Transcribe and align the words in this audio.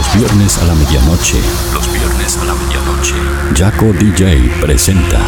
Los 0.00 0.14
viernes 0.14 0.56
a 0.56 0.64
la 0.64 0.74
medianoche. 0.74 1.42
Los 1.74 1.92
viernes 1.92 2.38
a 2.38 2.44
la 2.46 2.54
medianoche. 2.54 3.16
Jaco 3.54 3.92
DJ 3.92 4.50
presenta 4.58 5.20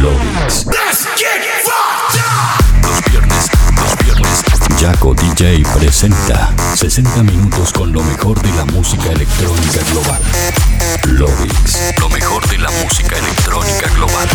Lovix. 0.00 0.66
Los 2.80 3.04
viernes, 3.10 3.50
Jaco 4.82 5.14
DJ 5.14 5.62
presenta 5.78 6.50
60 6.74 7.22
minutos 7.22 7.72
con 7.72 7.92
lo 7.92 8.02
mejor 8.02 8.42
de 8.42 8.52
la 8.56 8.64
música 8.64 9.12
electrónica 9.12 9.78
global. 9.92 10.20
Lovix, 11.06 11.78
lo 12.00 12.08
mejor 12.08 12.44
de 12.48 12.58
la 12.58 12.68
música 12.82 13.16
electrónica 13.16 13.88
global. 13.94 14.28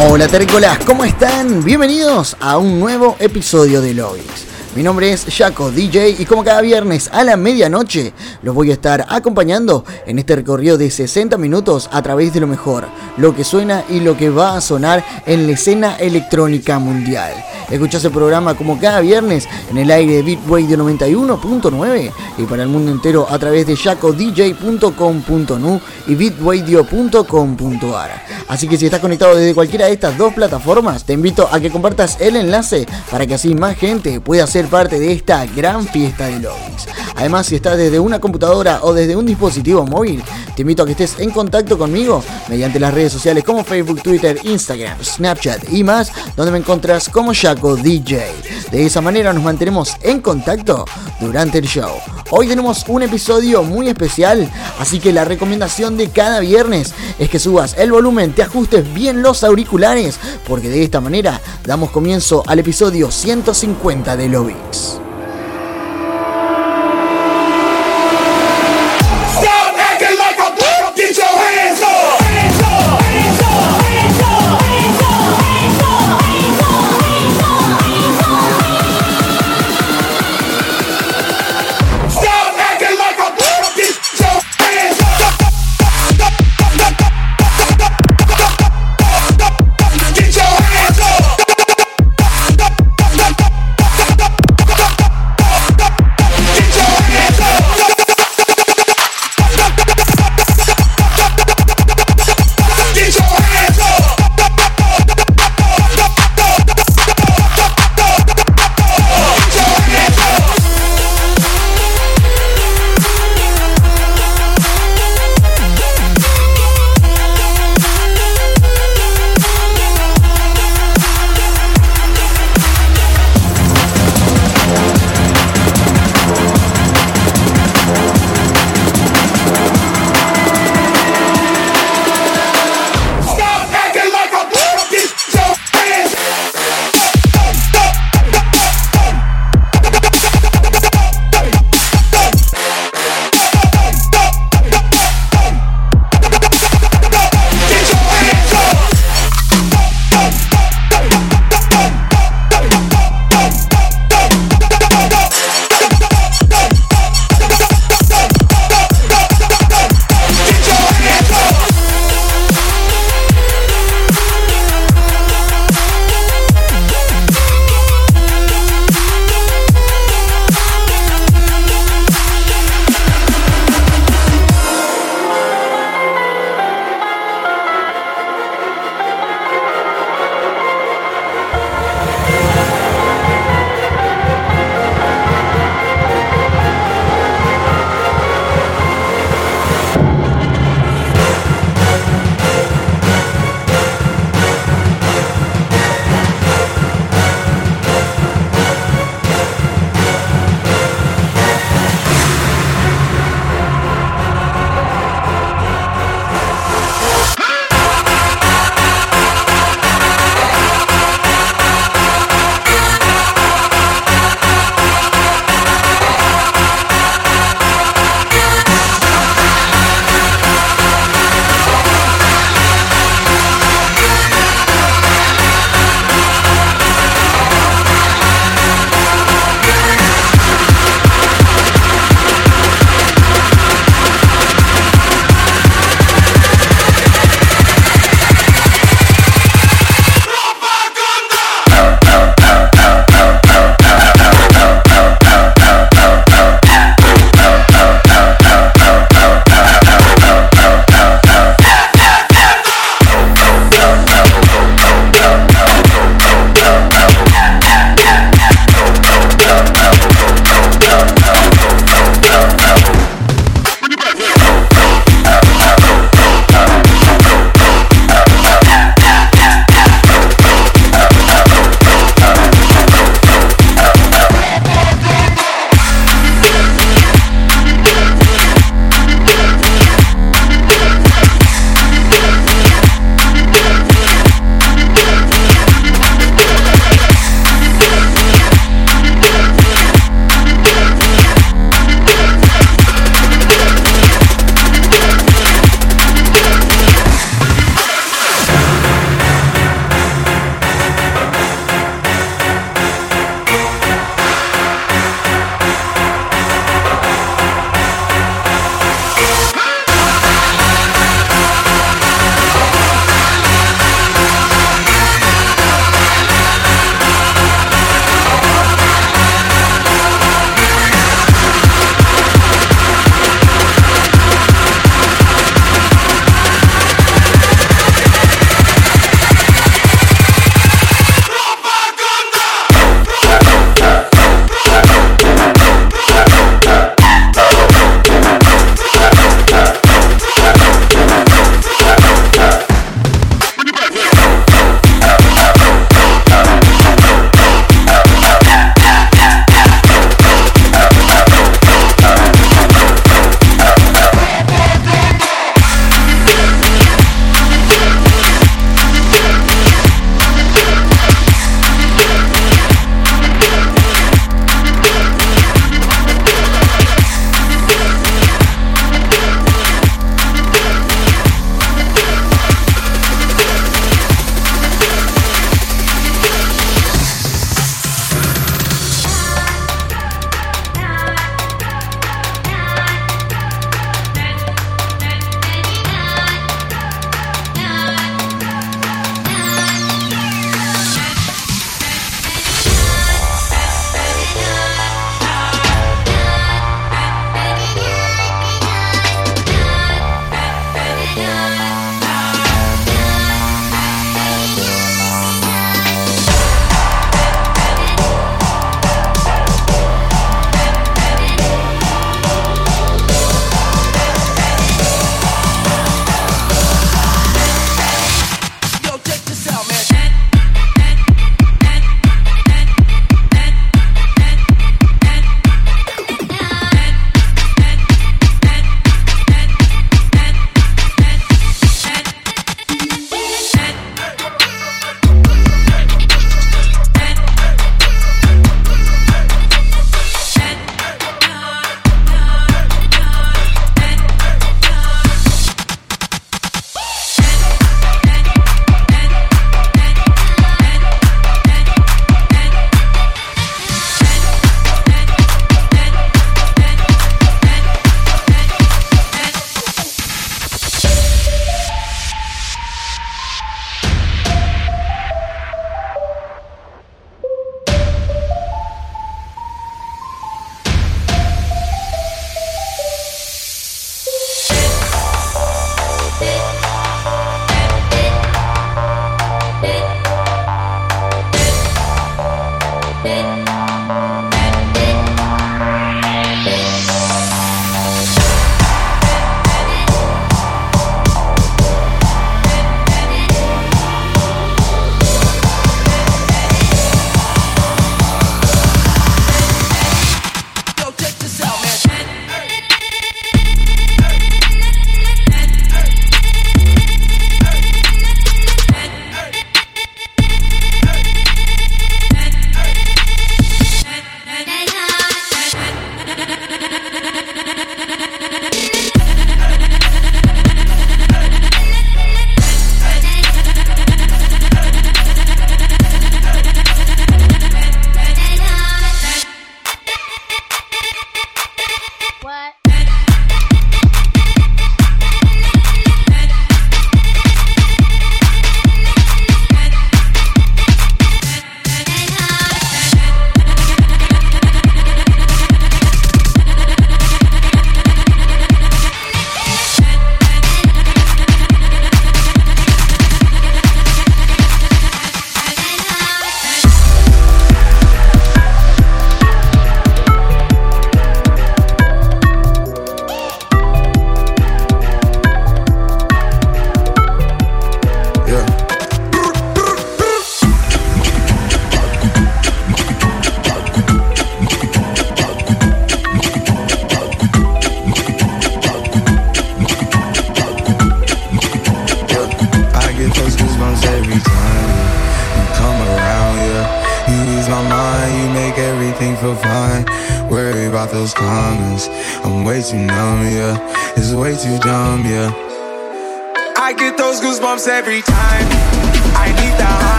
Hola 0.00 0.28
terrícolas, 0.28 0.78
¿cómo 0.84 1.04
están? 1.04 1.64
Bienvenidos 1.64 2.36
a 2.38 2.56
un 2.56 2.78
nuevo 2.78 3.16
episodio 3.18 3.80
de 3.80 3.94
Logix. 3.94 4.46
Mi 4.78 4.84
nombre 4.84 5.10
es 5.10 5.26
Jaco 5.28 5.72
DJ 5.72 6.14
y 6.20 6.24
como 6.24 6.44
cada 6.44 6.60
viernes 6.60 7.10
a 7.12 7.24
la 7.24 7.36
medianoche 7.36 8.12
los 8.44 8.54
voy 8.54 8.70
a 8.70 8.74
estar 8.74 9.04
acompañando 9.08 9.84
en 10.06 10.20
este 10.20 10.36
recorrido 10.36 10.78
de 10.78 10.88
60 10.88 11.36
minutos 11.36 11.88
a 11.90 12.00
través 12.00 12.32
de 12.32 12.38
lo 12.38 12.46
mejor, 12.46 12.86
lo 13.16 13.34
que 13.34 13.42
suena 13.42 13.82
y 13.88 13.98
lo 13.98 14.16
que 14.16 14.30
va 14.30 14.56
a 14.56 14.60
sonar 14.60 15.04
en 15.26 15.48
la 15.48 15.54
escena 15.54 15.96
electrónica 15.96 16.78
mundial. 16.78 17.32
Escuchás 17.70 18.04
el 18.04 18.12
programa 18.12 18.54
como 18.54 18.78
cada 18.78 19.00
viernes 19.00 19.48
en 19.68 19.78
el 19.78 19.90
aire 19.90 20.14
de 20.14 20.22
Bitradio 20.22 20.78
91.9 20.78 22.12
y 22.38 22.42
para 22.44 22.62
el 22.62 22.68
mundo 22.68 22.92
entero 22.92 23.26
a 23.28 23.38
través 23.38 23.66
de 23.66 23.76
jacodj.com.nu 23.76 25.80
y 26.06 26.14
bitradio.com.ar. 26.14 28.24
Así 28.46 28.68
que 28.68 28.78
si 28.78 28.86
estás 28.86 29.00
conectado 29.00 29.34
desde 29.34 29.54
cualquiera 29.54 29.86
de 29.86 29.92
estas 29.92 30.16
dos 30.16 30.32
plataformas, 30.32 31.04
te 31.04 31.12
invito 31.12 31.46
a 31.50 31.60
que 31.60 31.70
compartas 31.70 32.18
el 32.20 32.36
enlace 32.36 32.86
para 33.10 33.26
que 33.26 33.34
así 33.34 33.54
más 33.54 33.76
gente 33.76 34.20
pueda 34.20 34.46
ser 34.46 34.67
parte 34.68 35.00
de 35.00 35.12
esta 35.12 35.46
gran 35.46 35.86
fiesta 35.86 36.26
de 36.26 36.40
lobbies. 36.40 36.86
Además, 37.16 37.46
si 37.46 37.56
estás 37.56 37.76
desde 37.76 37.98
una 37.98 38.20
computadora 38.20 38.80
o 38.82 38.94
desde 38.94 39.16
un 39.16 39.26
dispositivo 39.26 39.84
móvil, 39.84 40.22
te 40.54 40.62
invito 40.62 40.82
a 40.82 40.86
que 40.86 40.92
estés 40.92 41.18
en 41.18 41.30
contacto 41.30 41.76
conmigo 41.76 42.22
mediante 42.48 42.78
las 42.78 42.94
redes 42.94 43.12
sociales 43.12 43.44
como 43.44 43.64
Facebook, 43.64 44.02
Twitter, 44.02 44.38
Instagram, 44.44 45.02
Snapchat 45.02 45.72
y 45.72 45.82
más, 45.82 46.12
donde 46.36 46.52
me 46.52 46.58
encontrás 46.58 47.08
como 47.08 47.32
Jaco 47.34 47.76
DJ. 47.76 48.30
De 48.70 48.86
esa 48.86 49.00
manera 49.00 49.32
nos 49.32 49.42
mantenemos 49.42 49.96
en 50.02 50.20
contacto 50.20 50.84
durante 51.20 51.58
el 51.58 51.66
show. 51.66 51.90
Hoy 52.30 52.46
tenemos 52.46 52.84
un 52.88 53.02
episodio 53.02 53.62
muy 53.62 53.88
especial, 53.88 54.50
así 54.78 55.00
que 55.00 55.14
la 55.14 55.24
recomendación 55.24 55.96
de 55.96 56.10
cada 56.10 56.40
viernes 56.40 56.92
es 57.18 57.30
que 57.30 57.38
subas 57.38 57.74
el 57.78 57.90
volumen, 57.90 58.34
te 58.34 58.42
ajustes 58.42 58.92
bien 58.92 59.22
los 59.22 59.44
auriculares, 59.44 60.20
porque 60.46 60.68
de 60.68 60.82
esta 60.82 61.00
manera 61.00 61.40
damos 61.64 61.90
comienzo 61.90 62.42
al 62.46 62.58
episodio 62.58 63.10
150 63.10 64.14
de 64.18 64.28
Lovix. 64.28 65.07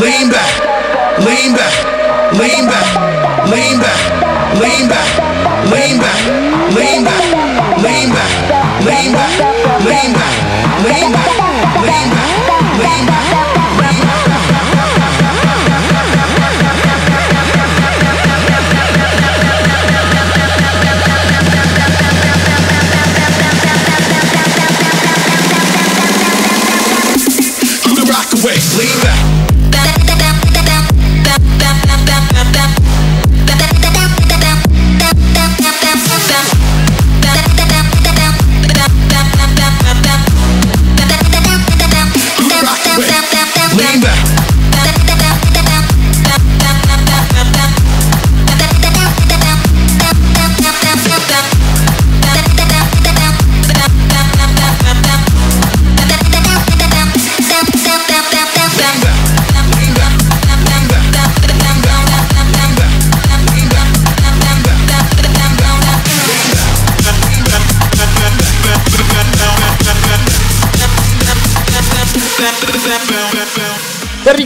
Lean 0.00 0.30
back, 0.30 1.18
lean 1.20 1.52
back, 1.54 1.99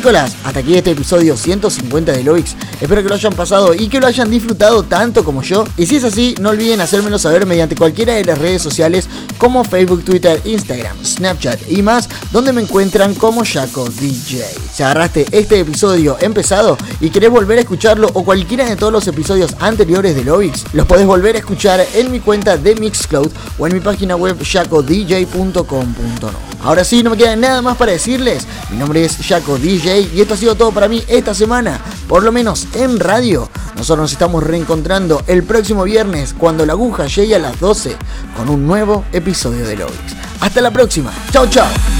Terrícolas, 0.04 0.36
hasta 0.44 0.60
aquí 0.60 0.74
este 0.74 0.90
episodio 0.90 1.34
150 1.34 2.12
de 2.12 2.22
Loix. 2.24 2.54
Espero 2.78 3.02
que 3.02 3.08
lo 3.08 3.14
hayan 3.14 3.32
pasado 3.32 3.72
y 3.72 3.88
que 3.88 4.00
lo 4.00 4.06
hayan 4.06 4.30
disfrutado 4.30 4.82
tanto 4.82 5.24
como 5.24 5.40
yo. 5.40 5.64
Y 5.78 5.86
si 5.86 5.96
es 5.96 6.04
así, 6.04 6.34
no 6.42 6.50
olviden 6.50 6.82
hacérmelo 6.82 7.18
saber 7.18 7.46
mediante 7.46 7.74
cualquiera 7.74 8.12
de 8.12 8.22
las 8.22 8.36
redes 8.36 8.60
sociales 8.60 9.08
como 9.38 9.64
Facebook, 9.64 10.04
Twitter, 10.04 10.40
Instagram, 10.44 10.96
Snapchat 11.04 11.70
y 11.70 11.82
más, 11.82 12.08
donde 12.32 12.52
me 12.52 12.62
encuentran 12.62 13.14
como 13.14 13.44
Jaco 13.44 13.88
DJ. 13.88 14.44
Si 14.72 14.82
agarraste 14.82 15.26
este 15.32 15.60
episodio 15.60 16.16
empezado 16.20 16.76
y 17.00 17.10
querés 17.10 17.30
volver 17.30 17.58
a 17.58 17.62
escucharlo 17.62 18.10
o 18.14 18.24
cualquiera 18.24 18.64
de 18.64 18.76
todos 18.76 18.92
los 18.92 19.06
episodios 19.06 19.54
anteriores 19.60 20.16
de 20.16 20.24
Loix, 20.24 20.64
los 20.72 20.86
podés 20.86 21.06
volver 21.06 21.36
a 21.36 21.38
escuchar 21.38 21.84
en 21.94 22.10
mi 22.10 22.20
cuenta 22.20 22.56
de 22.56 22.74
Mixcloud 22.74 23.30
o 23.58 23.66
en 23.66 23.74
mi 23.74 23.80
página 23.80 24.16
web 24.16 24.36
jacodj.com.no. 24.42 26.54
Ahora 26.62 26.82
sí, 26.82 27.02
no 27.02 27.10
me 27.10 27.18
queda 27.18 27.36
nada 27.36 27.60
más 27.60 27.76
para 27.76 27.92
decirles. 27.92 28.46
Mi 28.70 28.78
nombre 28.78 29.04
es 29.04 29.18
Jaco 29.18 29.58
DJ 29.58 30.08
y 30.14 30.22
esto 30.22 30.34
ha 30.34 30.36
sido 30.36 30.54
todo 30.54 30.72
para 30.72 30.88
mí 30.88 31.02
esta 31.08 31.34
semana, 31.34 31.80
por 32.08 32.22
lo 32.22 32.32
menos 32.32 32.66
en 32.74 33.00
radio. 33.00 33.48
Nosotros 33.76 34.04
nos 34.04 34.12
estamos 34.12 34.42
reencontrando 34.42 35.22
el 35.26 35.42
próximo 35.42 35.84
viernes 35.84 36.34
cuando 36.36 36.66
la 36.66 36.72
aguja 36.72 37.06
llegue 37.06 37.34
a 37.34 37.38
las 37.38 37.58
12 37.60 37.96
con 38.36 38.48
un 38.48 38.66
nuevo 38.66 39.04
episodio 39.12 39.66
de 39.66 39.76
Lovix. 39.76 40.16
Hasta 40.40 40.60
la 40.60 40.70
próxima. 40.70 41.12
Chao, 41.32 41.46
chao. 41.48 41.93